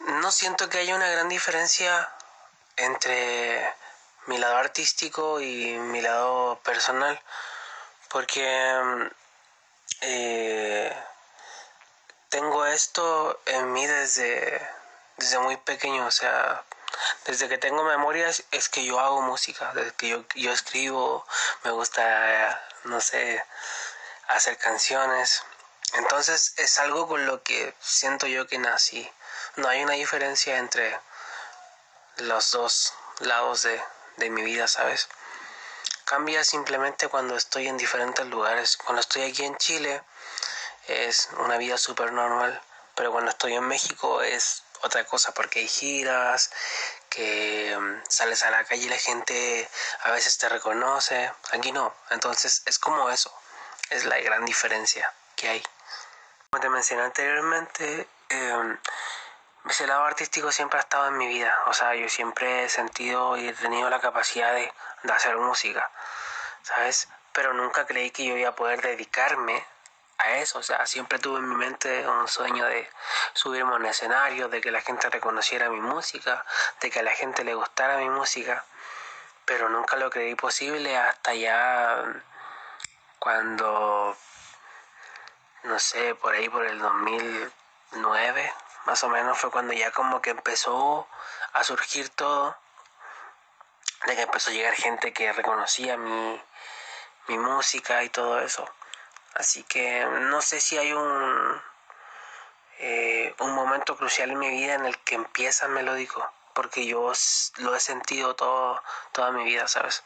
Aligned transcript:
no 0.00 0.30
siento 0.30 0.68
que 0.68 0.78
haya 0.78 0.94
una 0.94 1.08
gran 1.08 1.28
diferencia 1.28 2.10
entre 2.76 3.74
mi 4.26 4.38
lado 4.38 4.56
artístico 4.56 5.40
y 5.40 5.78
mi 5.78 6.00
lado 6.00 6.60
personal, 6.64 7.20
porque 8.08 9.04
eh, 10.00 10.96
tengo 12.28 12.66
esto 12.66 13.40
en 13.46 13.72
mí 13.72 13.86
desde, 13.86 14.60
desde 15.16 15.38
muy 15.38 15.56
pequeño, 15.56 16.06
o 16.06 16.10
sea, 16.10 16.64
desde 17.24 17.48
que 17.48 17.58
tengo 17.58 17.84
memorias 17.84 18.44
es 18.50 18.68
que 18.68 18.84
yo 18.84 19.00
hago 19.00 19.22
música, 19.22 19.72
desde 19.74 19.92
que 19.94 20.08
yo, 20.08 20.24
yo 20.34 20.52
escribo, 20.52 21.26
me 21.64 21.70
gusta, 21.70 22.62
no 22.84 23.00
sé, 23.00 23.42
hacer 24.28 24.58
canciones. 24.58 25.42
Entonces 25.94 26.54
es 26.56 26.78
algo 26.80 27.08
con 27.08 27.26
lo 27.26 27.42
que 27.42 27.74
siento 27.80 28.26
yo 28.26 28.46
que 28.46 28.58
nací. 28.58 29.10
No 29.56 29.68
hay 29.68 29.82
una 29.82 29.94
diferencia 29.94 30.58
entre 30.58 30.98
los 32.18 32.50
dos 32.52 32.92
lados 33.20 33.62
de, 33.62 33.82
de 34.16 34.30
mi 34.30 34.42
vida, 34.42 34.68
¿sabes? 34.68 35.08
Cambia 36.04 36.44
simplemente 36.44 37.08
cuando 37.08 37.36
estoy 37.36 37.66
en 37.68 37.76
diferentes 37.76 38.26
lugares. 38.26 38.76
Cuando 38.76 39.00
estoy 39.00 39.22
aquí 39.22 39.44
en 39.44 39.56
Chile 39.56 40.02
es 40.86 41.28
una 41.38 41.56
vida 41.58 41.78
súper 41.78 42.12
normal, 42.12 42.60
pero 42.94 43.10
cuando 43.12 43.30
estoy 43.30 43.54
en 43.54 43.64
México 43.64 44.22
es 44.22 44.62
otra 44.82 45.04
cosa 45.04 45.32
porque 45.32 45.60
hay 45.60 45.68
giras, 45.68 46.50
que 47.10 47.76
mm, 47.78 48.02
sales 48.08 48.42
a 48.42 48.50
la 48.50 48.64
calle 48.64 48.84
y 48.84 48.88
la 48.88 48.98
gente 48.98 49.68
a 50.04 50.10
veces 50.10 50.38
te 50.38 50.48
reconoce, 50.48 51.32
aquí 51.52 51.72
no, 51.72 51.94
entonces 52.10 52.62
es 52.66 52.78
como 52.78 53.08
eso, 53.10 53.32
es 53.90 54.04
la 54.04 54.18
gran 54.18 54.44
diferencia 54.44 55.12
que 55.34 55.48
hay. 55.48 55.62
Como 56.50 56.60
te 56.60 56.68
mencioné 56.68 57.02
anteriormente, 57.04 58.08
eh, 58.28 58.76
ese 59.68 59.86
lado 59.86 60.04
artístico 60.04 60.52
siempre 60.52 60.78
ha 60.78 60.82
estado 60.82 61.08
en 61.08 61.16
mi 61.16 61.26
vida, 61.26 61.54
o 61.66 61.72
sea, 61.72 61.94
yo 61.94 62.08
siempre 62.08 62.64
he 62.64 62.68
sentido 62.68 63.36
y 63.36 63.48
he 63.48 63.52
tenido 63.52 63.90
la 63.90 64.00
capacidad 64.00 64.52
de, 64.52 64.72
de 65.02 65.12
hacer 65.12 65.36
música, 65.36 65.90
¿sabes? 66.62 67.08
Pero 67.32 67.52
nunca 67.52 67.86
creí 67.86 68.10
que 68.10 68.24
yo 68.24 68.36
iba 68.36 68.50
a 68.50 68.54
poder 68.54 68.80
dedicarme 68.80 69.64
a 70.18 70.36
eso, 70.38 70.58
o 70.58 70.62
sea, 70.62 70.86
siempre 70.86 71.18
tuve 71.18 71.38
en 71.38 71.48
mi 71.48 71.56
mente 71.56 72.06
un 72.08 72.26
sueño 72.28 72.64
de 72.66 72.88
subirme 73.34 73.72
a 73.72 73.76
un 73.76 73.86
escenario, 73.86 74.48
de 74.48 74.60
que 74.60 74.70
la 74.70 74.80
gente 74.80 75.10
reconociera 75.10 75.68
mi 75.68 75.80
música, 75.80 76.44
de 76.80 76.90
que 76.90 77.00
a 77.00 77.02
la 77.02 77.12
gente 77.12 77.44
le 77.44 77.54
gustara 77.54 77.98
mi 77.98 78.08
música, 78.08 78.64
pero 79.44 79.68
nunca 79.68 79.96
lo 79.96 80.10
creí 80.10 80.34
posible 80.34 80.96
hasta 80.96 81.34
ya 81.34 82.04
cuando, 83.18 84.16
no 85.64 85.78
sé, 85.78 86.14
por 86.14 86.34
ahí 86.34 86.48
por 86.48 86.64
el 86.64 86.78
2009, 86.78 88.52
más 88.86 89.02
o 89.04 89.08
menos 89.08 89.38
fue 89.38 89.50
cuando 89.50 89.72
ya 89.72 89.90
como 89.90 90.22
que 90.22 90.30
empezó 90.30 91.08
a 91.52 91.64
surgir 91.64 92.08
todo, 92.10 92.56
de 94.06 94.14
que 94.14 94.22
empezó 94.22 94.50
a 94.50 94.54
llegar 94.54 94.74
gente 94.74 95.12
que 95.12 95.32
reconocía 95.32 95.96
mi, 95.96 96.42
mi 97.26 97.38
música 97.38 98.04
y 98.04 98.08
todo 98.08 98.40
eso. 98.40 98.68
Así 99.34 99.64
que 99.64 100.06
no 100.06 100.40
sé 100.40 100.60
si 100.60 100.78
hay 100.78 100.92
un, 100.92 101.62
eh, 102.78 103.34
un 103.40 103.52
momento 103.52 103.96
crucial 103.96 104.30
en 104.30 104.38
mi 104.38 104.50
vida 104.50 104.74
en 104.74 104.86
el 104.86 104.96
que 104.98 105.16
empieza 105.16 105.66
melódico, 105.68 106.30
porque 106.54 106.86
yo 106.86 107.12
lo 107.56 107.74
he 107.74 107.80
sentido 107.80 108.36
todo, 108.36 108.82
toda 109.12 109.32
mi 109.32 109.44
vida, 109.44 109.66
¿sabes? 109.66 110.04